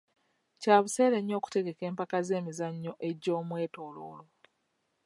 Kya 0.61 0.75
buseere 0.83 1.17
nnyo 1.19 1.35
okutegeka 1.39 1.83
empaka 1.89 2.17
z'emizannyo 2.27 2.91
egy'omwetooloolo. 3.07 4.25